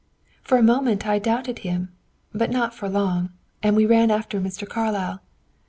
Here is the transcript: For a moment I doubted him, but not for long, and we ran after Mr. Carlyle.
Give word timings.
For 0.41 0.57
a 0.57 0.63
moment 0.63 1.05
I 1.05 1.19
doubted 1.19 1.59
him, 1.59 1.89
but 2.33 2.49
not 2.49 2.73
for 2.73 2.89
long, 2.89 3.29
and 3.61 3.75
we 3.75 3.85
ran 3.85 4.09
after 4.09 4.41
Mr. 4.41 4.67
Carlyle. 4.67 5.21